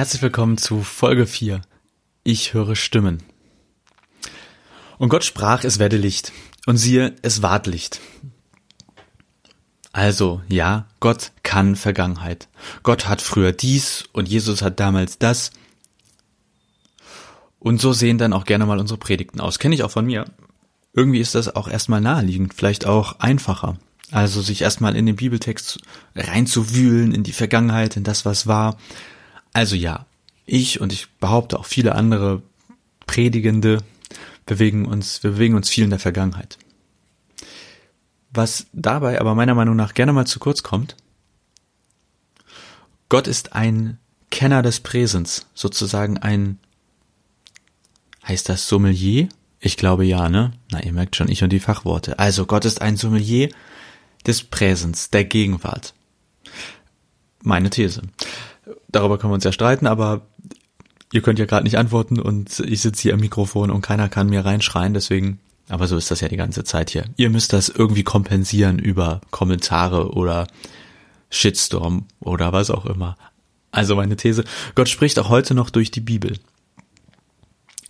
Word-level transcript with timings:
Herzlich 0.00 0.22
willkommen 0.22 0.56
zu 0.56 0.82
Folge 0.82 1.26
4. 1.26 1.60
Ich 2.24 2.54
höre 2.54 2.74
Stimmen. 2.74 3.22
Und 4.96 5.10
Gott 5.10 5.24
sprach, 5.24 5.62
es 5.62 5.78
werde 5.78 5.98
Licht. 5.98 6.32
Und 6.64 6.78
siehe, 6.78 7.14
es 7.20 7.42
ward 7.42 7.66
Licht. 7.66 8.00
Also, 9.92 10.40
ja, 10.48 10.86
Gott 11.00 11.32
kann 11.42 11.76
Vergangenheit. 11.76 12.48
Gott 12.82 13.08
hat 13.08 13.20
früher 13.20 13.52
dies 13.52 14.04
und 14.14 14.26
Jesus 14.26 14.62
hat 14.62 14.80
damals 14.80 15.18
das. 15.18 15.50
Und 17.58 17.78
so 17.78 17.92
sehen 17.92 18.16
dann 18.16 18.32
auch 18.32 18.46
gerne 18.46 18.64
mal 18.64 18.78
unsere 18.78 18.98
Predigten 18.98 19.38
aus. 19.38 19.58
Kenne 19.58 19.74
ich 19.74 19.82
auch 19.82 19.90
von 19.90 20.06
mir. 20.06 20.24
Irgendwie 20.94 21.20
ist 21.20 21.34
das 21.34 21.54
auch 21.54 21.68
erstmal 21.68 22.00
naheliegend, 22.00 22.54
vielleicht 22.54 22.86
auch 22.86 23.18
einfacher. 23.18 23.76
Also 24.10 24.40
sich 24.40 24.62
erstmal 24.62 24.96
in 24.96 25.04
den 25.04 25.16
Bibeltext 25.16 25.78
reinzuwühlen, 26.16 27.12
in 27.12 27.22
die 27.22 27.34
Vergangenheit, 27.34 27.98
in 27.98 28.04
das, 28.04 28.24
was 28.24 28.46
war 28.46 28.78
also 29.52 29.76
ja, 29.76 30.06
ich 30.46 30.80
und 30.80 30.92
ich 30.92 31.08
behaupte 31.20 31.58
auch 31.58 31.66
viele 31.66 31.94
andere 31.94 32.42
Predigende 33.06 33.78
bewegen 34.46 34.86
uns, 34.86 35.22
wir 35.22 35.32
bewegen 35.32 35.54
uns 35.54 35.68
viel 35.68 35.84
in 35.84 35.90
der 35.90 35.98
Vergangenheit. 35.98 36.58
Was 38.32 38.66
dabei 38.72 39.20
aber 39.20 39.34
meiner 39.34 39.54
Meinung 39.54 39.76
nach 39.76 39.94
gerne 39.94 40.12
mal 40.12 40.26
zu 40.26 40.38
kurz 40.38 40.62
kommt, 40.62 40.96
Gott 43.08 43.26
ist 43.26 43.54
ein 43.54 43.98
Kenner 44.30 44.62
des 44.62 44.80
Präsens, 44.80 45.46
sozusagen 45.54 46.18
ein, 46.18 46.58
heißt 48.26 48.48
das 48.48 48.68
Sommelier? 48.68 49.28
Ich 49.58 49.76
glaube 49.76 50.04
ja, 50.04 50.28
ne? 50.28 50.52
Na, 50.70 50.82
ihr 50.82 50.92
merkt 50.92 51.16
schon, 51.16 51.28
ich 51.28 51.42
und 51.42 51.50
die 51.50 51.60
Fachworte. 51.60 52.18
Also 52.18 52.46
Gott 52.46 52.64
ist 52.64 52.80
ein 52.80 52.96
Sommelier 52.96 53.50
des 54.26 54.44
Präsens, 54.44 55.10
der 55.10 55.24
Gegenwart. 55.24 55.94
Meine 57.42 57.70
These 57.70 58.02
darüber 58.92 59.18
können 59.18 59.30
wir 59.32 59.36
uns 59.36 59.44
ja 59.44 59.52
streiten, 59.52 59.86
aber 59.86 60.22
ihr 61.12 61.22
könnt 61.22 61.38
ja 61.38 61.46
gerade 61.46 61.64
nicht 61.64 61.78
antworten 61.78 62.20
und 62.20 62.60
ich 62.60 62.80
sitze 62.80 63.02
hier 63.02 63.14
am 63.14 63.20
Mikrofon 63.20 63.70
und 63.70 63.82
keiner 63.82 64.08
kann 64.08 64.28
mir 64.28 64.44
reinschreien, 64.44 64.94
deswegen, 64.94 65.40
aber 65.68 65.86
so 65.86 65.96
ist 65.96 66.10
das 66.10 66.20
ja 66.20 66.28
die 66.28 66.36
ganze 66.36 66.64
Zeit 66.64 66.90
hier. 66.90 67.04
Ihr 67.16 67.30
müsst 67.30 67.52
das 67.52 67.68
irgendwie 67.68 68.04
kompensieren 68.04 68.78
über 68.78 69.20
Kommentare 69.30 70.12
oder 70.12 70.46
Shitstorm 71.30 72.06
oder 72.20 72.52
was 72.52 72.70
auch 72.70 72.86
immer. 72.86 73.16
Also 73.72 73.94
meine 73.94 74.16
These, 74.16 74.44
Gott 74.74 74.88
spricht 74.88 75.18
auch 75.18 75.28
heute 75.28 75.54
noch 75.54 75.70
durch 75.70 75.90
die 75.90 76.00
Bibel. 76.00 76.38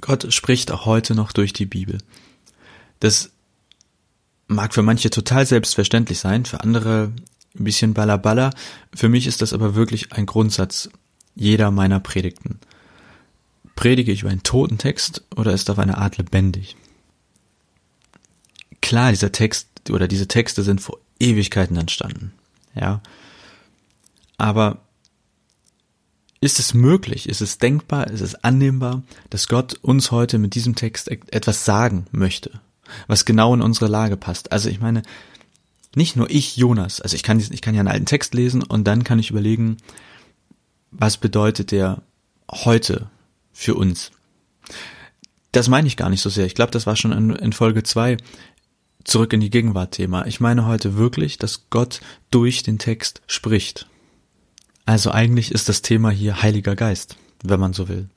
Gott 0.00 0.32
spricht 0.32 0.72
auch 0.72 0.86
heute 0.86 1.14
noch 1.14 1.32
durch 1.32 1.52
die 1.52 1.66
Bibel. 1.66 1.98
Das 3.00 3.30
mag 4.46 4.74
für 4.74 4.82
manche 4.82 5.10
total 5.10 5.46
selbstverständlich 5.46 6.18
sein, 6.18 6.44
für 6.44 6.60
andere 6.60 7.12
ein 7.58 7.64
bisschen 7.64 7.94
ballerballer. 7.94 8.50
Für 8.94 9.08
mich 9.08 9.26
ist 9.26 9.42
das 9.42 9.52
aber 9.52 9.74
wirklich 9.74 10.12
ein 10.12 10.26
Grundsatz 10.26 10.90
jeder 11.34 11.70
meiner 11.70 12.00
Predigten. 12.00 12.60
Predige 13.76 14.12
ich 14.12 14.22
über 14.22 14.30
einen 14.30 14.42
toten 14.42 14.78
Text 14.78 15.24
oder 15.36 15.52
ist 15.52 15.70
auf 15.70 15.78
eine 15.78 15.98
Art 15.98 16.18
lebendig? 16.18 16.76
Klar, 18.82 19.10
dieser 19.10 19.32
Text 19.32 19.68
oder 19.90 20.08
diese 20.08 20.28
Texte 20.28 20.62
sind 20.62 20.80
vor 20.80 20.98
Ewigkeiten 21.18 21.76
entstanden. 21.76 22.32
Ja. 22.74 23.02
Aber 24.36 24.78
ist 26.40 26.58
es 26.58 26.72
möglich, 26.72 27.28
ist 27.28 27.42
es 27.42 27.58
denkbar, 27.58 28.08
ist 28.08 28.22
es 28.22 28.34
annehmbar, 28.34 29.02
dass 29.28 29.48
Gott 29.48 29.74
uns 29.82 30.10
heute 30.10 30.38
mit 30.38 30.54
diesem 30.54 30.74
Text 30.74 31.08
etwas 31.08 31.64
sagen 31.66 32.06
möchte, 32.12 32.60
was 33.06 33.26
genau 33.26 33.52
in 33.54 33.60
unsere 33.60 33.88
Lage 33.88 34.16
passt? 34.16 34.50
Also 34.50 34.70
ich 34.70 34.80
meine, 34.80 35.02
nicht 35.94 36.16
nur 36.16 36.30
ich, 36.30 36.56
Jonas, 36.56 37.00
also 37.00 37.16
ich 37.16 37.22
kann, 37.22 37.38
ich 37.38 37.62
kann 37.62 37.74
ja 37.74 37.80
einen 37.80 37.88
alten 37.88 38.06
Text 38.06 38.34
lesen 38.34 38.62
und 38.62 38.84
dann 38.84 39.04
kann 39.04 39.18
ich 39.18 39.30
überlegen, 39.30 39.78
was 40.90 41.16
bedeutet 41.16 41.72
der 41.72 42.02
heute 42.50 43.10
für 43.52 43.74
uns? 43.74 44.10
Das 45.52 45.68
meine 45.68 45.88
ich 45.88 45.96
gar 45.96 46.10
nicht 46.10 46.20
so 46.20 46.30
sehr. 46.30 46.46
Ich 46.46 46.54
glaube, 46.54 46.70
das 46.70 46.86
war 46.86 46.96
schon 46.96 47.12
in, 47.12 47.30
in 47.30 47.52
Folge 47.52 47.82
zwei 47.82 48.16
zurück 49.04 49.32
in 49.32 49.40
die 49.40 49.50
Gegenwart 49.50 49.92
Thema. 49.92 50.26
Ich 50.26 50.40
meine 50.40 50.66
heute 50.66 50.96
wirklich, 50.96 51.38
dass 51.38 51.70
Gott 51.70 52.00
durch 52.30 52.62
den 52.62 52.78
Text 52.78 53.22
spricht. 53.26 53.86
Also 54.84 55.10
eigentlich 55.10 55.52
ist 55.52 55.68
das 55.68 55.82
Thema 55.82 56.10
hier 56.10 56.42
Heiliger 56.42 56.76
Geist, 56.76 57.16
wenn 57.42 57.60
man 57.60 57.72
so 57.72 57.88
will. 57.88 58.08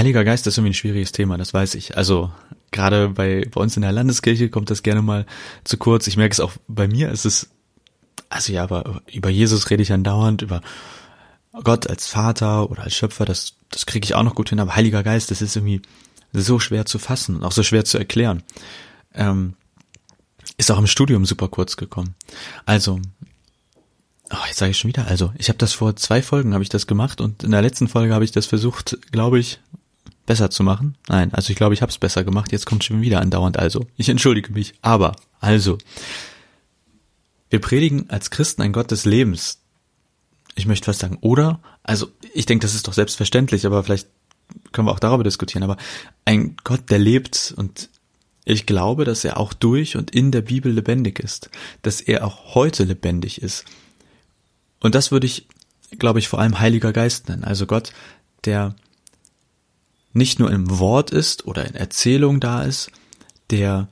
Heiliger 0.00 0.24
Geist 0.24 0.46
ist 0.46 0.56
irgendwie 0.56 0.70
ein 0.70 0.74
schwieriges 0.74 1.12
Thema, 1.12 1.36
das 1.36 1.52
weiß 1.52 1.74
ich. 1.74 1.98
Also 1.98 2.32
gerade 2.70 3.10
bei, 3.10 3.46
bei 3.50 3.60
uns 3.60 3.76
in 3.76 3.82
der 3.82 3.92
Landeskirche 3.92 4.48
kommt 4.48 4.70
das 4.70 4.82
gerne 4.82 5.02
mal 5.02 5.26
zu 5.62 5.76
kurz. 5.76 6.06
Ich 6.06 6.16
merke 6.16 6.32
es 6.32 6.40
auch 6.40 6.52
bei 6.68 6.88
mir, 6.88 7.10
es 7.10 7.26
ist, 7.26 7.50
also 8.30 8.50
ja, 8.50 8.62
aber 8.62 9.02
über 9.12 9.28
Jesus 9.28 9.68
rede 9.68 9.82
ich 9.82 9.92
andauernd, 9.92 10.40
über 10.40 10.62
Gott 11.64 11.86
als 11.86 12.06
Vater 12.06 12.70
oder 12.70 12.84
als 12.84 12.94
Schöpfer, 12.94 13.26
das, 13.26 13.56
das 13.70 13.84
kriege 13.84 14.06
ich 14.06 14.14
auch 14.14 14.22
noch 14.22 14.34
gut 14.34 14.48
hin, 14.48 14.58
aber 14.58 14.74
Heiliger 14.74 15.02
Geist, 15.02 15.30
das 15.30 15.42
ist 15.42 15.54
irgendwie 15.54 15.82
so 16.32 16.58
schwer 16.58 16.86
zu 16.86 16.98
fassen 16.98 17.36
und 17.36 17.44
auch 17.44 17.52
so 17.52 17.62
schwer 17.62 17.84
zu 17.84 17.98
erklären. 17.98 18.42
Ähm, 19.12 19.52
ist 20.56 20.70
auch 20.70 20.78
im 20.78 20.86
Studium 20.86 21.26
super 21.26 21.48
kurz 21.48 21.76
gekommen. 21.76 22.14
Also, 22.64 23.02
oh, 24.30 24.46
jetzt 24.48 24.60
sage 24.60 24.70
ich 24.70 24.78
schon 24.78 24.88
wieder, 24.88 25.08
also, 25.08 25.30
ich 25.36 25.50
habe 25.50 25.58
das 25.58 25.74
vor 25.74 25.94
zwei 25.96 26.22
Folgen 26.22 26.54
habe 26.54 26.62
ich 26.62 26.70
das 26.70 26.86
gemacht 26.86 27.20
und 27.20 27.44
in 27.44 27.50
der 27.50 27.60
letzten 27.60 27.86
Folge 27.86 28.14
habe 28.14 28.24
ich 28.24 28.32
das 28.32 28.46
versucht, 28.46 28.96
glaube 29.12 29.38
ich, 29.38 29.60
besser 30.30 30.48
zu 30.48 30.62
machen. 30.62 30.96
Nein, 31.08 31.34
also 31.34 31.50
ich 31.50 31.56
glaube, 31.56 31.74
ich 31.74 31.82
habe 31.82 31.90
es 31.90 31.98
besser 31.98 32.22
gemacht. 32.22 32.52
Jetzt 32.52 32.64
kommt 32.64 32.84
schon 32.84 33.00
wieder 33.00 33.20
andauernd 33.20 33.58
also. 33.58 33.84
Ich 33.96 34.08
entschuldige 34.08 34.52
mich. 34.52 34.74
Aber, 34.80 35.16
also, 35.40 35.76
wir 37.48 37.60
predigen 37.60 38.08
als 38.10 38.30
Christen 38.30 38.62
ein 38.62 38.72
Gott 38.72 38.92
des 38.92 39.04
Lebens. 39.04 39.58
Ich 40.54 40.66
möchte 40.66 40.84
fast 40.84 41.00
sagen, 41.00 41.18
oder? 41.20 41.58
Also, 41.82 42.06
ich 42.32 42.46
denke, 42.46 42.62
das 42.62 42.76
ist 42.76 42.86
doch 42.86 42.92
selbstverständlich, 42.92 43.66
aber 43.66 43.82
vielleicht 43.82 44.06
können 44.70 44.86
wir 44.86 44.92
auch 44.92 45.00
darüber 45.00 45.24
diskutieren. 45.24 45.64
Aber 45.64 45.76
ein 46.24 46.54
Gott, 46.62 46.90
der 46.90 47.00
lebt 47.00 47.52
und 47.56 47.88
ich 48.44 48.66
glaube, 48.66 49.04
dass 49.04 49.24
er 49.24 49.36
auch 49.36 49.52
durch 49.52 49.96
und 49.96 50.12
in 50.12 50.30
der 50.30 50.42
Bibel 50.42 50.70
lebendig 50.70 51.18
ist, 51.18 51.50
dass 51.82 52.00
er 52.00 52.24
auch 52.24 52.54
heute 52.54 52.84
lebendig 52.84 53.42
ist. 53.42 53.64
Und 54.78 54.94
das 54.94 55.10
würde 55.10 55.26
ich, 55.26 55.48
glaube 55.98 56.20
ich, 56.20 56.28
vor 56.28 56.38
allem 56.38 56.60
Heiliger 56.60 56.92
Geist 56.92 57.28
nennen. 57.28 57.42
Also 57.42 57.66
Gott, 57.66 57.92
der 58.44 58.76
nicht 60.12 60.38
nur 60.38 60.50
im 60.50 60.78
Wort 60.78 61.10
ist 61.10 61.46
oder 61.46 61.66
in 61.66 61.74
Erzählung 61.74 62.40
da 62.40 62.62
ist, 62.62 62.90
der 63.50 63.88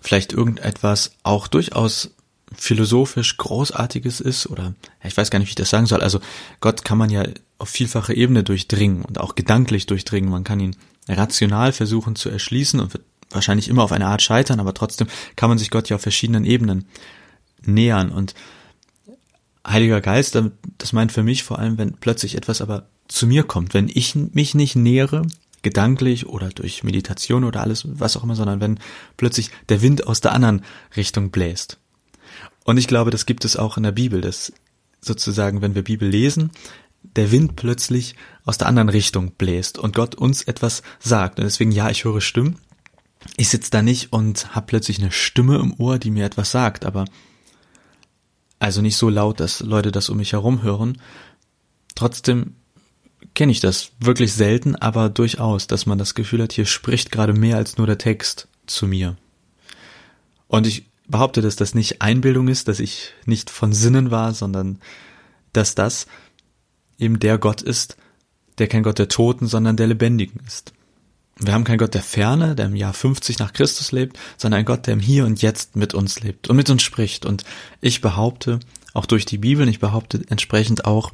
vielleicht 0.00 0.32
irgendetwas 0.32 1.12
auch 1.22 1.48
durchaus 1.48 2.10
philosophisch 2.54 3.36
Großartiges 3.36 4.20
ist 4.20 4.46
oder 4.46 4.74
ich 5.02 5.16
weiß 5.16 5.30
gar 5.30 5.38
nicht, 5.38 5.48
wie 5.48 5.50
ich 5.50 5.56
das 5.56 5.70
sagen 5.70 5.86
soll. 5.86 6.00
Also 6.00 6.20
Gott 6.60 6.84
kann 6.84 6.98
man 6.98 7.10
ja 7.10 7.24
auf 7.58 7.68
vielfache 7.68 8.14
Ebene 8.14 8.42
durchdringen 8.42 9.04
und 9.04 9.18
auch 9.20 9.34
gedanklich 9.34 9.86
durchdringen. 9.86 10.30
Man 10.30 10.44
kann 10.44 10.60
ihn 10.60 10.76
rational 11.08 11.72
versuchen 11.72 12.16
zu 12.16 12.30
erschließen 12.30 12.80
und 12.80 12.94
wird 12.94 13.04
wahrscheinlich 13.30 13.68
immer 13.68 13.82
auf 13.82 13.92
eine 13.92 14.06
Art 14.06 14.22
scheitern, 14.22 14.60
aber 14.60 14.72
trotzdem 14.72 15.08
kann 15.36 15.50
man 15.50 15.58
sich 15.58 15.70
Gott 15.70 15.88
ja 15.88 15.96
auf 15.96 16.02
verschiedenen 16.02 16.44
Ebenen 16.44 16.86
nähern 17.62 18.10
und 18.10 18.34
Heiliger 19.66 20.00
Geist, 20.00 20.40
das 20.78 20.92
meint 20.94 21.12
für 21.12 21.22
mich 21.22 21.42
vor 21.42 21.58
allem, 21.58 21.76
wenn 21.76 21.92
plötzlich 21.92 22.36
etwas 22.36 22.62
aber 22.62 22.88
zu 23.08 23.26
mir 23.26 23.42
kommt, 23.42 23.74
wenn 23.74 23.88
ich 23.92 24.14
mich 24.14 24.54
nicht 24.54 24.76
nähere, 24.76 25.22
gedanklich 25.62 26.26
oder 26.26 26.50
durch 26.50 26.84
Meditation 26.84 27.44
oder 27.44 27.60
alles, 27.60 27.84
was 27.86 28.16
auch 28.16 28.22
immer, 28.22 28.36
sondern 28.36 28.60
wenn 28.60 28.78
plötzlich 29.16 29.50
der 29.68 29.82
Wind 29.82 30.06
aus 30.06 30.20
der 30.20 30.32
anderen 30.32 30.62
Richtung 30.96 31.30
bläst. 31.30 31.78
Und 32.64 32.76
ich 32.76 32.86
glaube, 32.86 33.10
das 33.10 33.26
gibt 33.26 33.44
es 33.44 33.56
auch 33.56 33.76
in 33.76 33.82
der 33.82 33.92
Bibel, 33.92 34.20
dass 34.20 34.52
sozusagen, 35.00 35.62
wenn 35.62 35.74
wir 35.74 35.82
Bibel 35.82 36.08
lesen, 36.08 36.50
der 37.02 37.30
Wind 37.32 37.56
plötzlich 37.56 38.14
aus 38.44 38.58
der 38.58 38.66
anderen 38.66 38.88
Richtung 38.88 39.32
bläst 39.32 39.78
und 39.78 39.94
Gott 39.94 40.14
uns 40.14 40.42
etwas 40.42 40.82
sagt. 40.98 41.38
Und 41.38 41.44
deswegen, 41.44 41.72
ja, 41.72 41.90
ich 41.90 42.04
höre 42.04 42.20
Stimmen. 42.20 42.58
Ich 43.36 43.48
sitze 43.48 43.70
da 43.70 43.82
nicht 43.82 44.12
und 44.12 44.54
habe 44.54 44.66
plötzlich 44.66 45.00
eine 45.00 45.10
Stimme 45.10 45.56
im 45.58 45.74
Ohr, 45.80 45.98
die 45.98 46.10
mir 46.10 46.24
etwas 46.24 46.50
sagt, 46.50 46.84
aber 46.84 47.04
also 48.60 48.80
nicht 48.82 48.96
so 48.96 49.08
laut, 49.08 49.40
dass 49.40 49.60
Leute 49.60 49.92
das 49.92 50.08
um 50.08 50.18
mich 50.18 50.32
herum 50.32 50.62
hören. 50.62 51.00
Trotzdem 51.94 52.54
kenne 53.38 53.52
ich 53.52 53.60
das 53.60 53.92
wirklich 54.00 54.32
selten, 54.32 54.74
aber 54.74 55.08
durchaus, 55.08 55.68
dass 55.68 55.86
man 55.86 55.96
das 55.96 56.16
Gefühl 56.16 56.42
hat, 56.42 56.52
hier 56.52 56.66
spricht 56.66 57.12
gerade 57.12 57.32
mehr 57.32 57.56
als 57.56 57.78
nur 57.78 57.86
der 57.86 57.96
Text 57.96 58.48
zu 58.66 58.88
mir. 58.88 59.16
Und 60.48 60.66
ich 60.66 60.86
behaupte, 61.06 61.40
dass 61.40 61.54
das 61.54 61.72
nicht 61.72 62.02
Einbildung 62.02 62.48
ist, 62.48 62.66
dass 62.66 62.80
ich 62.80 63.12
nicht 63.26 63.48
von 63.48 63.72
Sinnen 63.72 64.10
war, 64.10 64.34
sondern 64.34 64.80
dass 65.52 65.76
das 65.76 66.08
eben 66.98 67.20
der 67.20 67.38
Gott 67.38 67.62
ist, 67.62 67.96
der 68.58 68.66
kein 68.66 68.82
Gott 68.82 68.98
der 68.98 69.06
Toten, 69.06 69.46
sondern 69.46 69.76
der 69.76 69.86
Lebendigen 69.86 70.40
ist. 70.44 70.72
Wir 71.36 71.54
haben 71.54 71.62
keinen 71.62 71.78
Gott 71.78 71.94
der 71.94 72.02
Ferne, 72.02 72.56
der 72.56 72.66
im 72.66 72.74
Jahr 72.74 72.92
50 72.92 73.38
nach 73.38 73.52
Christus 73.52 73.92
lebt, 73.92 74.18
sondern 74.36 74.58
einen 74.58 74.66
Gott, 74.66 74.88
der 74.88 74.94
im 74.94 75.00
Hier 75.00 75.24
und 75.24 75.42
Jetzt 75.42 75.76
mit 75.76 75.94
uns 75.94 76.18
lebt 76.18 76.48
und 76.48 76.56
mit 76.56 76.70
uns 76.70 76.82
spricht. 76.82 77.24
Und 77.24 77.44
ich 77.80 78.00
behaupte, 78.00 78.58
auch 78.94 79.06
durch 79.06 79.26
die 79.26 79.38
Bibel, 79.38 79.68
ich 79.68 79.78
behaupte 79.78 80.24
entsprechend 80.28 80.86
auch 80.86 81.12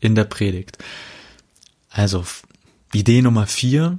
in 0.00 0.16
der 0.16 0.24
Predigt. 0.24 0.78
Also, 1.90 2.24
Idee 2.92 3.22
Nummer 3.22 3.46
vier, 3.46 3.98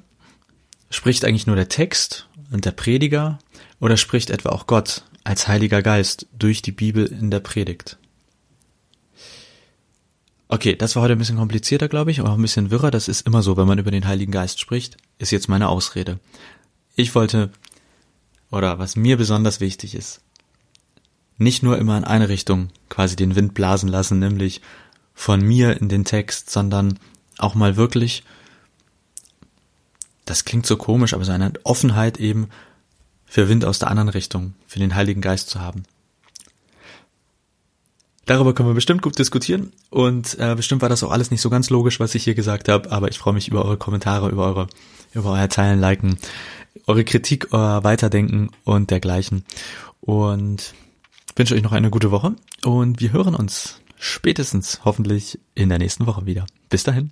spricht 0.89 1.25
eigentlich 1.25 1.47
nur 1.47 1.55
der 1.55 1.69
Text 1.69 2.27
und 2.51 2.65
der 2.65 2.71
Prediger 2.71 3.39
oder 3.79 3.97
spricht 3.97 4.29
etwa 4.29 4.49
auch 4.49 4.67
Gott 4.67 5.03
als 5.23 5.47
Heiliger 5.47 5.81
Geist 5.81 6.27
durch 6.37 6.61
die 6.61 6.71
Bibel 6.71 7.05
in 7.05 7.31
der 7.31 7.39
Predigt? 7.39 7.97
Okay, 10.47 10.75
das 10.75 10.95
war 10.95 11.03
heute 11.03 11.13
ein 11.13 11.19
bisschen 11.19 11.37
komplizierter, 11.37 11.87
glaube 11.87 12.09
ich, 12.09 12.19
aber 12.19 12.31
auch 12.31 12.35
ein 12.35 12.41
bisschen 12.41 12.71
wirrer. 12.71 12.89
Das 12.89 13.07
ist 13.07 13.27
immer 13.27 13.43
so, 13.43 13.55
wenn 13.55 13.67
man 13.67 13.77
über 13.77 13.91
den 13.91 14.07
Heiligen 14.07 14.31
Geist 14.31 14.59
spricht, 14.59 14.97
ist 15.19 15.29
jetzt 15.29 15.47
meine 15.47 15.69
Ausrede. 15.69 16.19
Ich 16.95 17.13
wollte, 17.13 17.51
oder 18.49 18.79
was 18.79 18.95
mir 18.95 19.15
besonders 19.15 19.59
wichtig 19.59 19.93
ist, 19.93 20.21
nicht 21.37 21.61
nur 21.61 21.77
immer 21.77 21.97
in 21.97 22.03
eine 22.03 22.29
Richtung 22.29 22.69
quasi 22.89 23.15
den 23.15 23.35
Wind 23.35 23.53
blasen 23.53 23.89
lassen, 23.89 24.17
nämlich 24.17 24.61
von 25.13 25.39
mir 25.39 25.79
in 25.79 25.87
den 25.87 26.03
Text, 26.03 26.49
sondern 26.49 26.97
auch 27.41 27.55
mal 27.55 27.75
wirklich, 27.75 28.23
das 30.25 30.45
klingt 30.45 30.65
so 30.65 30.77
komisch, 30.77 31.13
aber 31.13 31.25
so 31.25 31.31
eine 31.31 31.53
Offenheit 31.63 32.17
eben 32.17 32.49
für 33.25 33.49
Wind 33.49 33.65
aus 33.65 33.79
der 33.79 33.89
anderen 33.89 34.09
Richtung, 34.09 34.53
für 34.67 34.79
den 34.79 34.95
Heiligen 34.95 35.21
Geist 35.21 35.49
zu 35.49 35.59
haben. 35.59 35.83
Darüber 38.25 38.53
können 38.53 38.69
wir 38.69 38.75
bestimmt 38.75 39.01
gut 39.01 39.17
diskutieren 39.17 39.71
und 39.89 40.37
äh, 40.37 40.53
bestimmt 40.55 40.83
war 40.83 40.89
das 40.89 41.01
auch 41.01 41.09
alles 41.09 41.31
nicht 41.31 41.41
so 41.41 41.49
ganz 41.49 41.71
logisch, 41.71 41.99
was 41.99 42.13
ich 42.13 42.23
hier 42.23 42.35
gesagt 42.35 42.69
habe, 42.69 42.91
aber 42.91 43.09
ich 43.09 43.17
freue 43.17 43.33
mich 43.33 43.47
über 43.47 43.65
eure 43.65 43.77
Kommentare, 43.77 44.29
über 44.29 44.45
eure, 44.45 44.67
über 45.13 45.31
euer 45.31 45.49
Teilen, 45.49 45.79
Liken, 45.79 46.19
eure 46.85 47.03
Kritik, 47.03 47.47
euer 47.51 47.83
Weiterdenken 47.83 48.51
und 48.65 48.91
dergleichen. 48.91 49.45
Und 50.01 50.75
wünsche 51.35 51.55
euch 51.55 51.63
noch 51.63 51.71
eine 51.71 51.89
gute 51.89 52.11
Woche 52.11 52.35
und 52.63 52.99
wir 52.99 53.11
hören 53.13 53.33
uns 53.33 53.79
spätestens 53.99 54.81
hoffentlich 54.85 55.39
in 55.53 55.69
der 55.69 55.77
nächsten 55.77 56.07
Woche 56.07 56.25
wieder. 56.25 56.47
Bis 56.69 56.83
dahin. 56.83 57.11